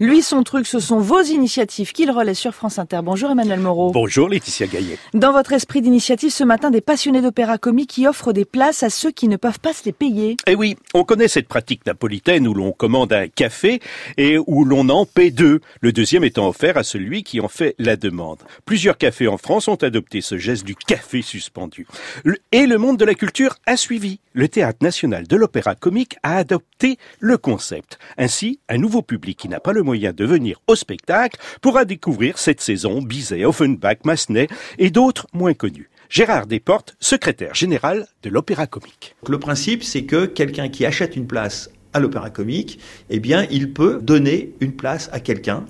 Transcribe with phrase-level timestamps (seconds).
[0.00, 3.00] Lui, son truc, ce sont vos initiatives qu'il relaie sur France Inter.
[3.02, 3.90] Bonjour Emmanuel Moreau.
[3.90, 4.96] Bonjour Laetitia Gaillet.
[5.12, 8.90] Dans votre esprit d'initiative ce matin, des passionnés d'opéra comique qui offrent des places à
[8.90, 10.36] ceux qui ne peuvent pas se les payer.
[10.46, 13.80] Eh oui, on connaît cette pratique napolitaine où l'on commande un café
[14.16, 17.74] et où l'on en paie deux, le deuxième étant offert à celui qui en fait
[17.80, 18.38] la demande.
[18.66, 21.88] Plusieurs cafés en France ont adopté ce geste du café suspendu.
[22.52, 24.20] Et le monde de la culture a suivi.
[24.32, 27.98] Le Théâtre national de l'opéra comique a adopté le concept.
[28.16, 32.36] Ainsi, un nouveau public qui n'a pas le moyen de venir au spectacle pourra découvrir
[32.36, 35.88] cette saison Bizet, Offenbach, Massenet et d'autres moins connus.
[36.10, 39.16] Gérard Desportes, secrétaire général de l'Opéra Comique.
[39.26, 43.72] Le principe, c'est que quelqu'un qui achète une place à l'Opéra Comique, eh bien, il
[43.72, 45.64] peut donner une place à quelqu'un.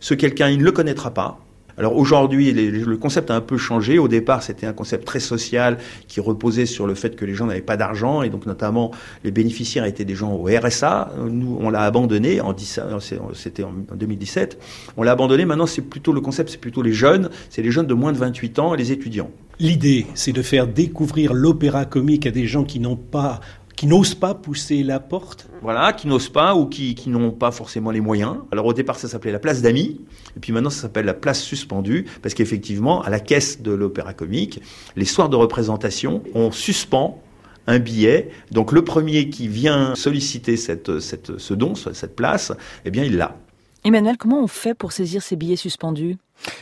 [0.00, 1.38] Ce quelqu'un, il ne le connaîtra pas.
[1.78, 3.98] Alors aujourd'hui, le concept a un peu changé.
[3.98, 5.78] Au départ, c'était un concept très social
[6.08, 8.90] qui reposait sur le fait que les gens n'avaient pas d'argent et donc notamment
[9.22, 11.12] les bénéficiaires étaient des gens au RSA.
[11.30, 14.58] Nous, on l'a abandonné en c'était en 2017.
[14.96, 15.44] On l'a abandonné.
[15.44, 17.30] Maintenant, c'est plutôt le concept, c'est plutôt les jeunes.
[17.50, 19.30] C'est les jeunes de moins de 28 ans et les étudiants.
[19.60, 23.40] L'idée, c'est de faire découvrir l'opéra comique à des gens qui n'ont pas
[23.78, 27.52] qui n'osent pas pousser la porte Voilà, qui n'osent pas ou qui, qui n'ont pas
[27.52, 28.38] forcément les moyens.
[28.50, 30.00] Alors au départ, ça s'appelait la place d'amis,
[30.36, 34.14] et puis maintenant ça s'appelle la place suspendue, parce qu'effectivement, à la caisse de l'opéra
[34.14, 34.60] comique,
[34.96, 37.22] les soirs de représentation, on suspend
[37.68, 38.30] un billet.
[38.50, 42.52] Donc le premier qui vient solliciter cette, cette, ce don, cette place,
[42.84, 43.36] eh bien il l'a.
[43.84, 46.16] Emmanuel, comment on fait pour saisir ces billets suspendus?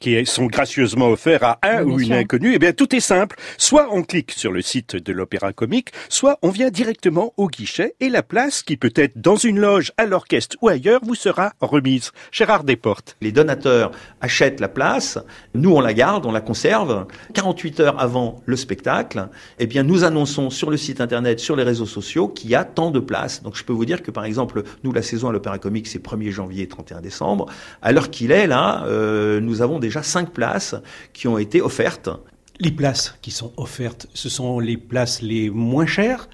[0.00, 3.36] Qui sont gracieusement offerts à un ou une inconnue, eh bien tout est simple.
[3.56, 7.94] Soit on clique sur le site de l'Opéra Comique, soit on vient directement au guichet
[8.00, 11.52] et la place, qui peut être dans une loge, à l'orchestre ou ailleurs, vous sera
[11.60, 12.12] remise.
[12.32, 13.16] Gérard Desportes.
[13.20, 15.18] Les donateurs achètent la place,
[15.54, 17.06] nous on la garde, on la conserve.
[17.34, 21.62] 48 heures avant le spectacle, eh bien nous annonçons sur le site internet, sur les
[21.62, 23.42] réseaux sociaux qu'il y a tant de places.
[23.42, 26.02] Donc je peux vous dire que par exemple, nous la saison à l'Opéra Comique c'est
[26.02, 27.46] 1er janvier et 31 décembre.
[27.82, 30.76] À l'heure qu'il est là, euh, nous nous avons déjà cinq places
[31.12, 32.10] qui ont été offertes.
[32.60, 36.28] Les places qui sont offertes, ce sont les places les moins chères?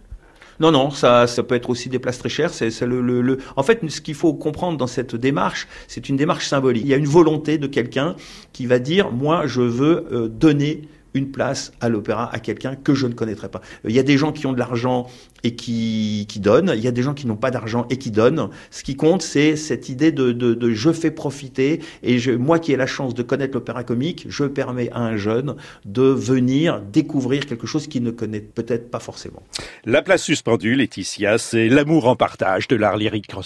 [0.61, 2.53] Non, non, ça, ça peut être aussi des places très chères.
[2.53, 6.47] C'est, le, le, En fait, ce qu'il faut comprendre dans cette démarche, c'est une démarche
[6.47, 6.85] symbolique.
[6.85, 8.15] Il y a une volonté de quelqu'un
[8.53, 10.83] qui va dire, moi, je veux euh, donner
[11.15, 13.61] une place à l'opéra à quelqu'un que je ne connaîtrais pas.
[13.85, 15.07] Il y a des gens qui ont de l'argent
[15.45, 18.11] et qui, qui donnent, il y a des gens qui n'ont pas d'argent et qui
[18.11, 18.49] donnent.
[18.71, 22.59] Ce qui compte, c'est cette idée de, de, de, je fais profiter et je, moi
[22.59, 26.81] qui ai la chance de connaître l'opéra comique, je permets à un jeune de venir
[26.81, 29.43] découvrir quelque chose qu'il ne connaît peut-être pas forcément.
[29.85, 33.43] La place suspendue, Laetitia, c'est l'amour en partage de l'art lyrique en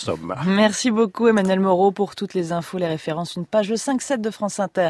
[0.47, 4.61] Merci beaucoup Emmanuel Moreau pour toutes les infos, les références, une page 5-7 de France
[4.61, 4.87] Inter.